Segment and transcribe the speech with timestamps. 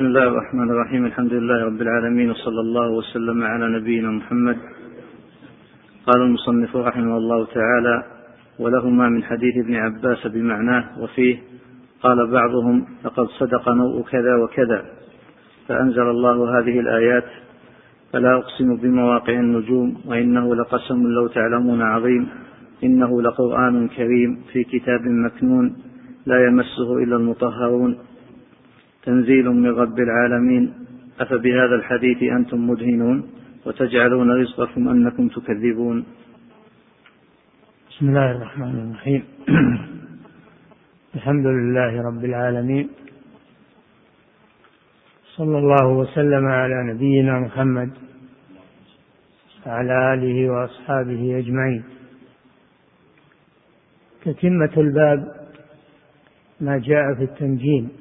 [0.00, 4.56] بسم الله الرحمن الرحيم الحمد لله رب العالمين وصلى الله وسلم على نبينا محمد
[6.06, 8.04] قال المصنف رحمه الله تعالى
[8.58, 11.36] ولهما من حديث ابن عباس بمعناه وفيه
[12.02, 14.84] قال بعضهم لقد صدق نوء كذا وكذا
[15.68, 17.26] فأنزل الله هذه الآيات
[18.12, 22.28] فلا أقسم بمواقع النجوم وإنه لقسم لو تعلمون عظيم
[22.84, 25.76] إنه لقرآن كريم في كتاب مكنون
[26.26, 28.09] لا يمسه إلا المطهرون
[29.04, 30.72] تنزيل من رب العالمين.
[31.20, 33.30] أفبهذا الحديث أنتم مدهنون
[33.66, 36.04] وتجعلون رزقكم أنكم تكذبون.
[37.90, 39.22] بسم الله الرحمن الرحيم.
[41.16, 42.88] الحمد لله رب العالمين.
[45.36, 47.90] صلى الله وسلم على نبينا محمد
[49.66, 51.82] وعلى آله وأصحابه أجمعين.
[54.24, 55.20] تتمة الباب
[56.60, 57.99] ما جاء في التنجيم.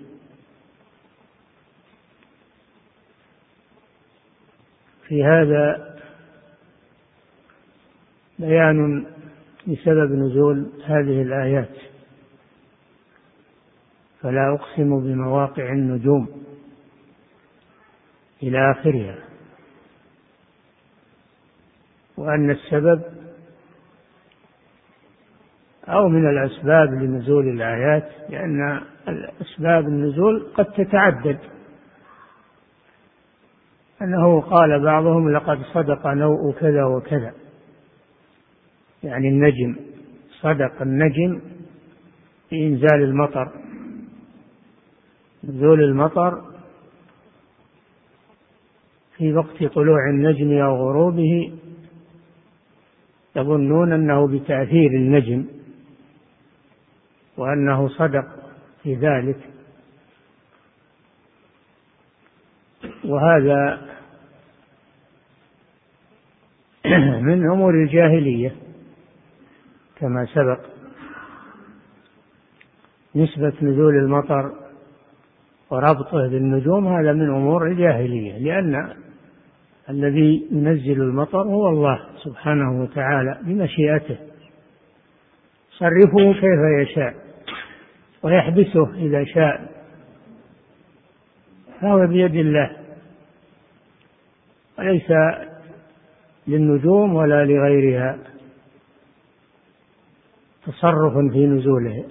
[5.09, 5.95] في هذا
[8.39, 9.05] بيان
[9.67, 11.75] لسبب نزول هذه الآيات.
[14.21, 16.43] فلا أقسم بمواقع النجوم
[18.43, 19.15] إلى آخرها
[22.17, 23.01] وأن السبب
[25.87, 28.81] أو من الأسباب لنزول الآيات لأن
[29.41, 31.39] أسباب النزول قد تتعدد.
[34.01, 37.33] أنه قال بعضهم لقد صدق نوء كذا وكذا.
[39.03, 39.75] يعني النجم
[40.41, 41.41] صدق النجم
[42.49, 43.51] في إنزال المطر.
[45.43, 46.41] نزول المطر
[49.17, 51.53] في وقت طلوع النجم أو غروبه
[53.35, 55.45] يظنون أنه بتأثير النجم
[57.37, 58.25] وأنه صدق
[58.83, 59.58] في ذلك.
[63.09, 63.81] وهذا
[67.27, 68.55] من أمور الجاهلية
[69.99, 70.59] كما سبق.
[73.15, 74.51] نسبة نزول المطر
[75.69, 78.93] وربطه بالنجوم هذا من أمور الجاهلية لأن
[79.89, 84.17] الذي ينزل المطر هو الله سبحانه وتعالى بمشيئته.
[85.71, 87.13] صرفه كيف يشاء
[88.23, 89.71] ويحبسه إذا شاء.
[91.81, 92.78] فهو بيد الله.
[94.79, 95.11] وليس
[96.47, 98.17] للنجوم ولا لغيرها
[100.65, 102.05] تصرف في نزوله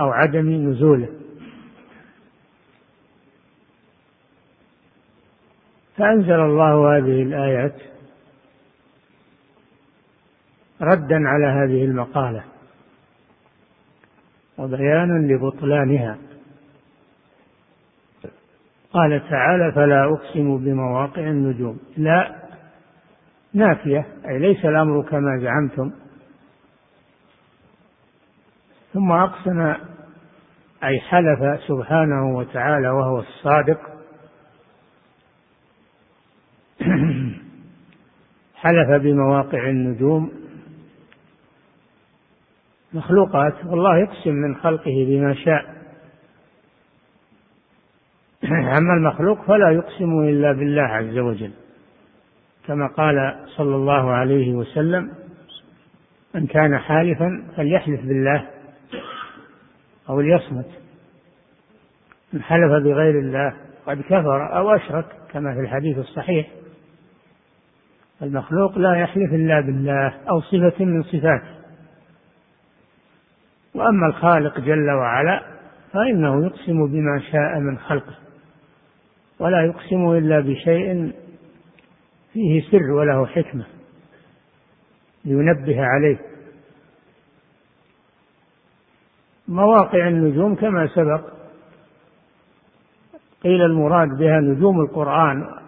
[0.00, 1.08] أو عدم نزوله.
[5.96, 7.74] فأنزل الله هذه الآيات
[10.80, 12.44] ردا على هذه المقالة
[14.58, 16.18] وبيانا لبطلانها.
[18.92, 21.78] قال تعالى فلا أقسم بمواقع النجوم.
[21.96, 22.36] لا
[23.54, 25.92] نافية أي ليس الأمر كما زعمتم.
[28.92, 29.74] ثم أقسم
[30.84, 33.80] أي حلف سبحانه وتعالى وهو الصادق.
[38.54, 40.32] حلف بمواقع النجوم.
[42.92, 45.79] مخلوقات والله يقسم من خلقه بما شاء.
[48.78, 51.50] أما المخلوق فلا يقسم إلا بالله عز وجل.
[52.66, 55.10] كما قال صلى الله عليه وسلم
[56.34, 58.46] من كان حالفا فليحلف بالله
[60.08, 60.66] أو ليصمت.
[62.32, 63.54] من حلف بغير الله
[63.86, 66.48] قد كفر أو أشرك كما في الحديث الصحيح.
[68.22, 71.60] المخلوق لا يحلف إلا بالله أو صفة من صفاته.
[73.74, 75.42] وأما الخالق جل وعلا
[75.92, 78.29] فإنه يقسم بما شاء من خلقه.
[79.40, 81.12] ولا يقسم إلا بشيء
[82.32, 83.64] فيه سر وله حكمة
[85.24, 86.18] لينبه عليه.
[89.48, 91.32] مواقع النجوم كما سبق
[93.42, 95.60] قيل المراد بها نجوم القرآن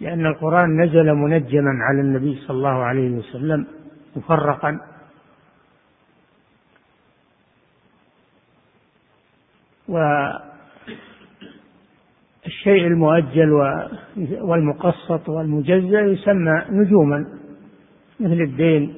[0.00, 3.66] لأن القرآن نزل منجما على النبي صلى الله عليه وسلم
[4.16, 4.80] مفرقا.
[12.66, 13.52] والشيء المؤجل
[14.40, 17.26] والمقسط والمجزأ يسمى نجوما
[18.20, 18.94] مثل الدين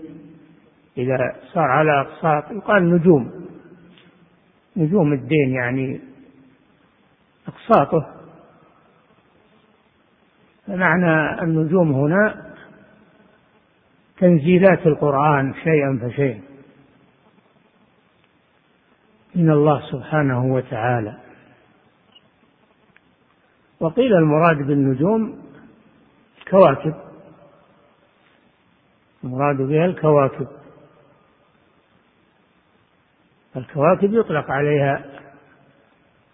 [0.99, 1.17] إذا
[1.53, 3.31] صار على أقساط يقال نجوم.
[4.77, 6.01] نجوم الدين يعني
[7.49, 8.07] أقساطه.
[10.67, 12.53] فمعنى النجوم هنا
[14.19, 16.41] تنزيلات القرآن شيئا فشيئا.
[19.35, 21.24] من الله سبحانه وتعالى
[23.85, 25.43] وقيل المراد بالنجوم
[26.39, 26.95] الكواكب
[29.25, 30.47] المراد بها الكواكب.
[33.57, 35.05] الكواكب يطلق عليها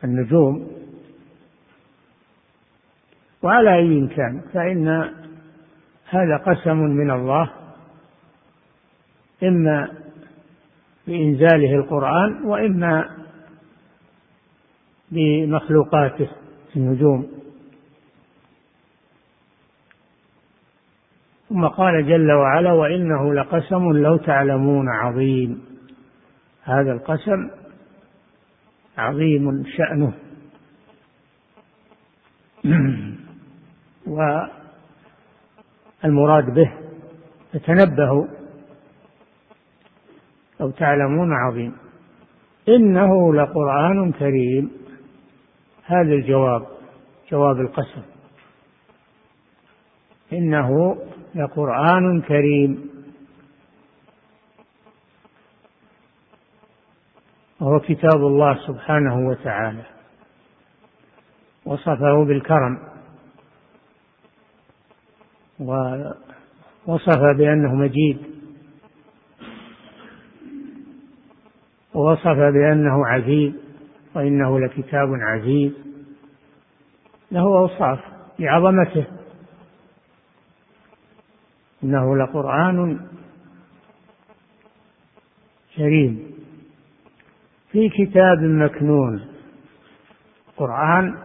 [0.05, 0.71] النجوم.
[3.43, 4.89] وعلى أي كان فإن
[6.09, 7.51] هذا قسم من الله
[9.43, 9.89] إما
[11.07, 13.17] بإنزاله القرآن وإما
[15.11, 16.29] بمخلوقاته
[16.77, 17.40] النجوم.
[21.51, 25.65] ثم قال جل وعلا وإنه لقسم لو تعلمون عظيم.
[26.65, 27.51] هذا القسم
[28.99, 30.13] عظيم شأنه.
[36.05, 36.73] والمراد به
[37.53, 38.27] فتنبهوا
[40.61, 41.77] لو تعلمون عظيم.
[42.69, 44.71] إنه لقرآن كريم.
[45.85, 46.67] هذا الجواب
[47.31, 48.03] جواب القسم.
[50.33, 50.97] إنه
[51.35, 52.91] لقرآن كريم.
[57.61, 59.83] وهو كتاب الله سبحانه وتعالى.
[61.65, 62.79] وصفه بالكرم.
[65.61, 68.19] ووصف بأنه مجيد.
[71.95, 73.53] ووصف بأنه عزيز.
[74.15, 75.73] وإنه لكتاب عزيز.
[77.33, 77.99] له أوصاف
[78.39, 79.20] لعظمته.
[81.85, 83.01] إنه لقرآن
[85.77, 86.31] كريم.
[87.73, 89.25] في كتاب مكنون.
[90.57, 91.19] قرآن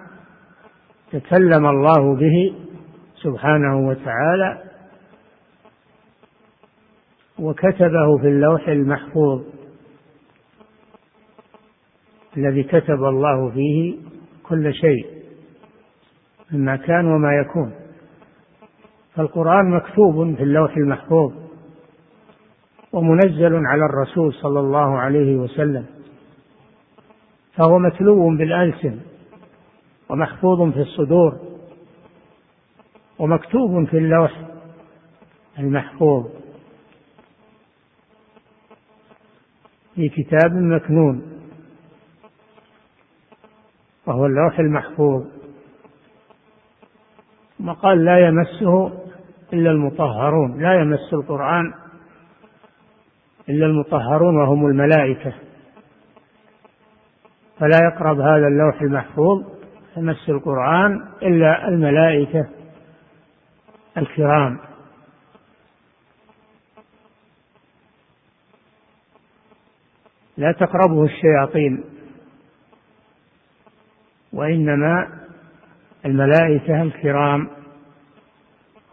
[1.11, 2.55] تكلم الله به
[3.15, 4.63] سبحانه وتعالى
[7.39, 9.43] وكتبه في اللوح المحفوظ
[12.37, 13.95] الذي كتب الله فيه
[14.43, 15.07] كل شيء
[16.51, 17.84] مما كان وما يكون.
[19.15, 21.33] فالقرآن مكتوب في اللوح المحفوظ
[22.93, 25.85] ومنزل على الرسول صلى الله عليه وسلم
[27.53, 28.99] فهو متلو بالألسن
[30.09, 31.39] ومحفوظ في الصدور
[33.19, 34.41] ومكتوب في اللوح
[35.59, 36.25] المحفوظ
[39.95, 41.21] في كتاب مكنون
[44.05, 45.23] وهو اللوح المحفوظ.
[47.57, 49.04] ثم قال لا يمسه
[49.53, 51.73] إلا المطهرون لا يمس القرآن
[53.49, 55.33] إلا المطهرون وهم الملائكة.
[57.59, 59.43] فلا يقرب هذا اللوح المحفوظ
[59.97, 62.49] يمس القرآن إلا الملائكة
[63.97, 64.57] الكرام.
[70.37, 71.83] لا تقربه الشياطين
[74.33, 75.07] وإنما
[76.05, 77.64] الملائكة الكرام.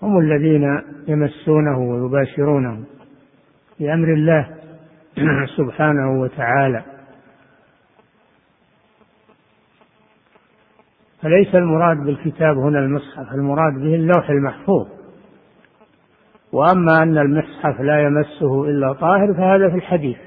[0.02, 2.84] هم الذين يمسونه ويباشرونه
[3.80, 4.46] بأمر الله
[5.56, 6.82] سبحانه وتعالى.
[11.22, 14.86] فليس المراد بالكتاب هنا المصحف المراد به اللوح المحفوظ.
[16.52, 20.18] وأما أن المصحف لا يمسه إلا طاهر فهذا في الحديث.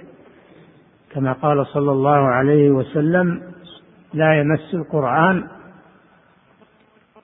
[1.11, 3.41] كما قال صلى الله عليه وسلم
[4.13, 5.47] لا يمس القرآن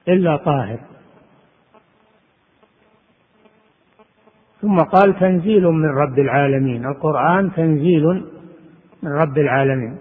[0.08, 0.80] إلا طاهر.
[4.62, 6.86] ثم قال تنزيل من رب العالمين.
[6.86, 8.06] القرآن تنزيل
[9.04, 9.98] من رب العالمين.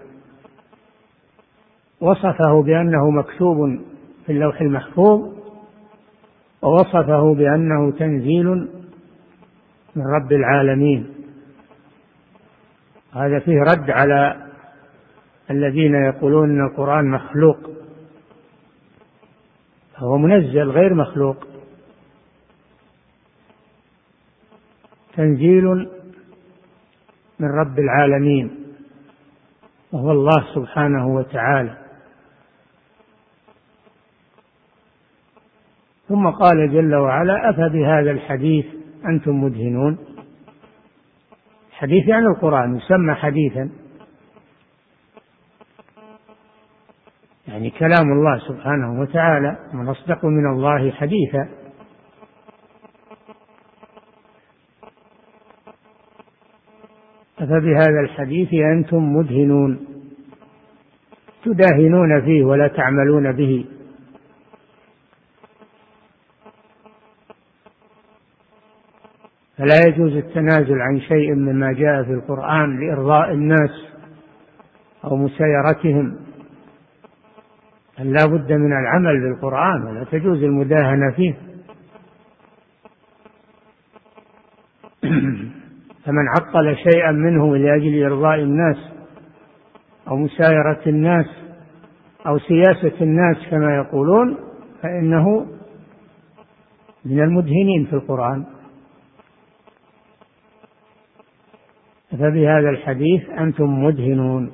[2.01, 3.79] وصفه بأنه مكتوب
[4.25, 5.33] في اللوح المحفوظ
[6.61, 8.47] ووصفه بأنه تنزيل
[9.95, 11.07] من رب العالمين.
[13.13, 14.35] هذا فيه رد على
[15.51, 17.57] الذين يقولون إن القرآن مخلوق.
[19.97, 21.50] هو منزل غير مخلوق.
[25.21, 25.65] تنزيل
[27.39, 28.51] من رب العالمين
[29.91, 31.77] وهو الله سبحانه وتعالى.
[36.07, 38.65] ثم قال جل وعلا أفبهذا الحديث
[39.05, 39.97] أنتم مدهنون؟
[41.71, 43.69] حديث يعني القرآن يسمى حديثا.
[47.47, 51.60] يعني كلام الله سبحانه وتعالى من أصدق من الله حديثا.
[57.41, 59.79] أفبهذا الحديث أنتم مدهنون
[61.43, 63.65] تداهنون فيه ولا تعملون به.
[69.57, 73.87] فلا يجوز التنازل عن شيء مما جاء في القرآن لإرضاء الناس
[75.03, 76.15] أو مسايرتهم
[77.99, 81.33] لا بد من العمل بالقرآن ولا تجوز المداهنة فيه.
[86.11, 88.77] فمن عطل شيئا منه لأجل إرضاء الناس
[90.07, 91.25] أو مسايرة الناس
[92.27, 94.37] أو سياسة الناس كما يقولون
[94.81, 95.47] فإنه
[97.05, 98.45] من المدهنين في القرآن.
[102.11, 104.51] فبهذا الحديث أنتم مدهنون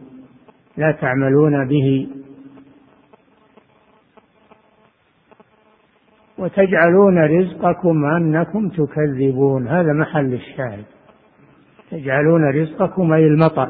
[0.78, 2.08] لا تعملون به.
[6.38, 9.68] وتجعلون رزقكم أنكم تكذبون.
[9.68, 10.97] هذا محل الشاهد.
[11.92, 13.70] تجعلون رزقكم أي المطر.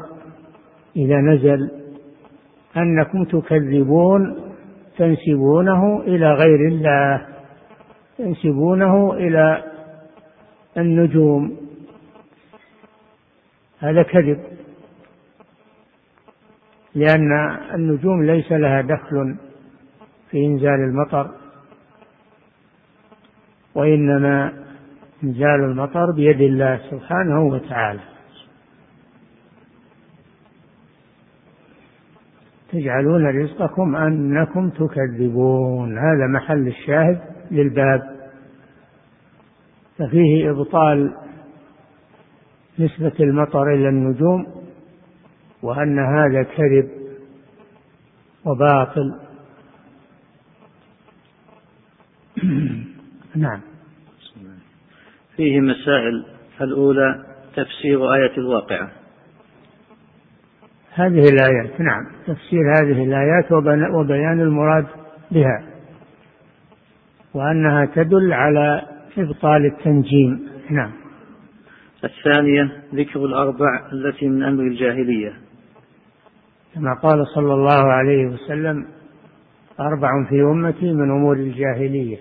[0.96, 1.70] إذا نزل
[2.76, 4.36] أنكم تكذبون
[4.98, 7.26] تنسبونه إلى غير الله
[8.18, 9.64] تنسبونه إلى
[10.78, 11.56] النجوم.
[13.78, 14.40] هذا كذب.
[16.94, 19.36] لأن النجوم ليس لها دخل
[20.30, 21.30] في إنزال المطر
[23.74, 24.52] وإنما
[25.24, 28.00] إنزال المطر بيد الله سبحانه وتعالى.
[32.72, 35.98] تجعلون رزقكم أنكم تكذبون.
[35.98, 37.20] هذا محل الشاهد
[37.50, 38.18] للباب.
[39.98, 41.14] ففيه إبطال
[42.78, 44.46] نسبة المطر إلى النجوم
[45.62, 46.90] وأن هذا كذب
[48.44, 49.20] وباطل.
[53.36, 53.60] نعم.
[55.38, 56.24] فيه مسائل.
[56.60, 57.24] الأولى
[57.56, 58.90] تفسير آية الواقعة.
[60.94, 63.52] هذه الآيات نعم تفسير هذه الآيات
[63.94, 64.86] وبيان المراد
[65.30, 65.62] بها
[67.34, 68.82] وأنها تدل على
[69.18, 70.48] إبطال التنجيم.
[70.70, 70.90] نعم.
[72.04, 75.32] الثانية ذكر الأربع التي من أمر الجاهلية.
[76.74, 78.86] كما قال صلى الله عليه وسلم
[79.80, 82.18] أربع في أمتي من أمور الجاهلية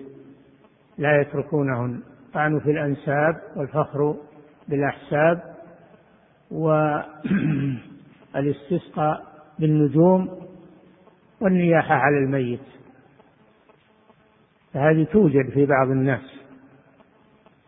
[0.97, 2.01] لا يتركونهن.
[2.37, 4.15] الطعن في الأنساب والفخر
[4.67, 5.55] بالأحساب
[8.33, 9.23] والاستسقاء
[9.59, 10.47] بالنجوم
[11.41, 12.59] والنياحة على الميت.
[14.73, 16.39] فهذه توجد في بعض الناس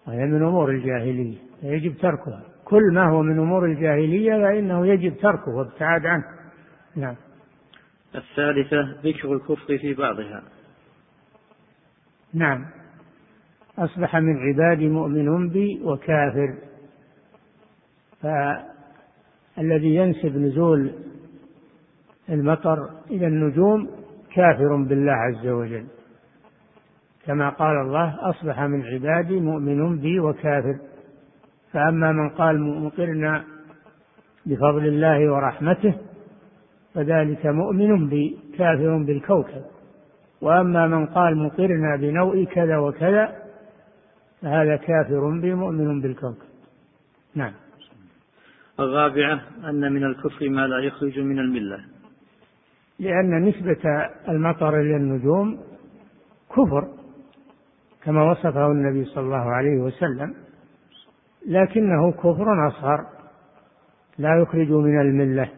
[0.08, 2.44] وهي من أمور الجاهلية فيجب تركها.
[2.66, 6.26] كل ما هو من أمور الجاهلية فإنه يجب تركه وابتعاد عنه.
[6.96, 7.16] نعم.
[8.16, 10.44] الثالثة ذكر الكفر في بعضها.
[12.34, 12.78] نعم.
[13.79, 16.55] أصبح من عبادي مؤمن بي وكافر.
[18.21, 20.91] فالذي ينسب نزول
[22.29, 23.89] المطر إلى النجوم
[24.36, 25.86] كافر بالله عز وجل.
[27.25, 30.79] كما قال الله أصبح من عبادي مؤمن بي وكافر.
[31.71, 33.43] فأما من قال مقرنا
[34.45, 35.93] بفضل الله ورحمته
[36.93, 39.63] فذلك مؤمن بي كافر بالكوكب.
[40.41, 43.49] وأما من قال مقرنا بنوء كذا وكذا
[44.41, 46.50] فهذا كافر بي مؤمن بالكوكب.
[47.36, 47.53] نعم.
[48.79, 51.79] الرابعة أن من الكفر ما لا يخرج من الملة.
[53.00, 55.60] لأن نسبة المطر إلى النجوم
[56.50, 56.88] كفر
[58.03, 60.34] كما وصفه النبي صلى الله عليه وسلم
[61.48, 63.05] لكنه كفر أصغر
[64.17, 65.50] لا يخرج من الملة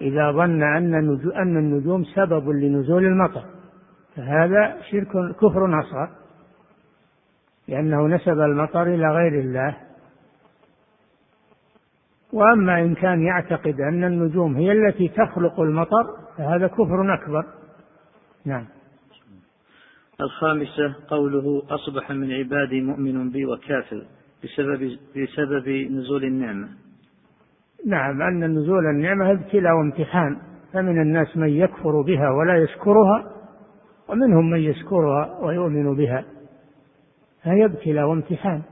[0.00, 0.94] إذا ظن أن
[1.36, 3.44] أن النجوم سبب لنزول المطر.
[4.16, 6.08] فهذا شرك كفر أصغر.
[7.68, 9.76] لأنه نسب المطر إلى غير الله.
[12.32, 16.04] وأما إن كان يعتقد أن النجوم هي التي تخلق المطر
[16.36, 17.44] فهذا كفر أكبر.
[18.44, 18.64] نعم.
[20.20, 24.02] الخامسة قوله أصبح من عبادي مؤمن بي وكافر
[24.44, 26.68] بسبب بسبب نزول النعمة.
[27.86, 30.36] نعم أن نزول النعمة ابتلاء وامتحان.
[30.72, 33.32] فمن الناس من يكفر بها ولا يشكرها
[34.08, 36.24] ومنهم من يشكرها ويؤمن بها.
[37.44, 38.62] فهي ابتلاء وامتحان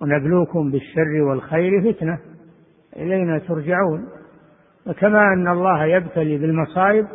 [0.00, 2.18] ونبلوكم بالشر والخير فتنة.
[2.96, 4.08] إلينا ترجعون.
[4.86, 7.06] وكما أن الله يبتلي بالمصائب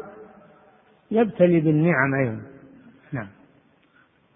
[1.12, 2.42] يبتلي بالنعم أيضا.
[3.12, 3.28] نعم.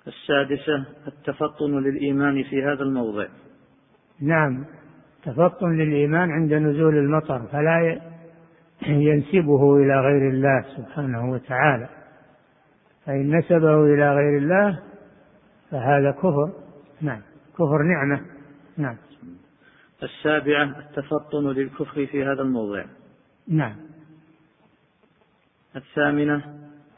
[0.07, 3.27] السادسة التفطن للإيمان في هذا الموضع.
[4.21, 4.65] نعم.
[5.23, 8.01] تفطن للإيمان عند نزول المطر فلا
[8.87, 11.89] ينسبه إلى غير الله سبحانه وتعالى.
[13.05, 14.79] فإن نسبه إلى غير الله
[15.73, 16.51] فهذا كفر.
[17.01, 17.21] نعم.
[17.53, 18.21] كفر نعمة.
[18.77, 18.95] نعم.
[20.03, 22.83] السابعة التفطن للكفر في هذا الموضع.
[23.47, 23.75] نعم.
[25.75, 26.43] الثامنة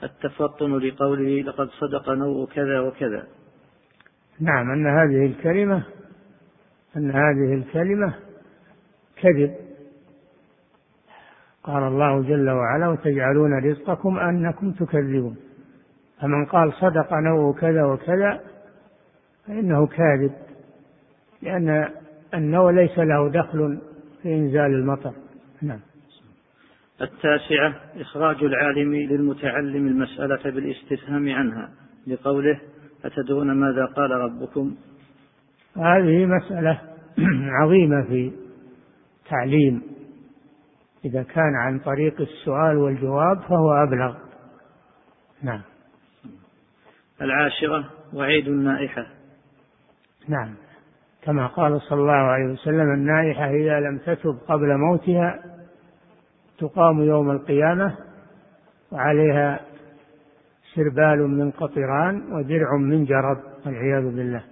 [0.03, 3.27] التفطن لقوله لقد صدق نوء كذا وكذا.
[4.39, 4.72] نعم.
[4.72, 5.84] أن هذه الكلمة
[6.98, 8.13] أن هذه الكلمة
[9.15, 9.55] كذب.
[11.63, 15.38] قال الله جل وعلا وتجعلون رزقكم أنكم تكذبون.
[16.22, 18.55] فمن قال صدق نوع كذا وكذا
[19.48, 20.32] فإنه كاذب
[21.42, 21.90] لأن
[22.34, 23.80] النوى ليس له دخل
[24.22, 25.14] في إنزال المطر.
[25.62, 25.80] نعم.
[27.02, 31.70] التاسعة إخراج العالم للمتعلم المسألة بالاستفهام عنها.
[32.08, 32.60] لقوله
[33.06, 34.75] أتدرون ماذا قال ربكم؟
[35.75, 36.82] هذه مسألة
[37.62, 38.32] عظيمة في
[39.30, 39.82] تعليم.
[41.06, 44.16] إذا كان عن طريق السؤال والجواب فهو أبلغ.
[45.44, 45.62] نعم.
[47.22, 49.08] العاشرة وعيد النائحة.
[50.27, 50.55] نعم.
[51.24, 55.44] كما قال صلى الله عليه وسلم النائحة إذا لم تتب قبل موتها
[56.58, 57.98] تقام يوم القيامة
[58.91, 59.60] وعليها
[60.75, 64.44] سربال من قطران ودرع من جرب والعياذ بالله.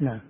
[0.00, 0.20] نعم.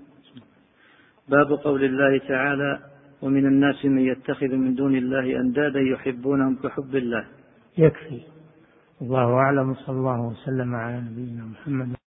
[1.28, 2.78] باب قول الله تعالى
[3.22, 7.24] ومن الناس من يتخذ من دون الله أندادا يحبونهم كحب الله.
[7.78, 8.22] يكفي.
[9.02, 12.00] الله أعلم صلى الله وسلم على نبينا محمد.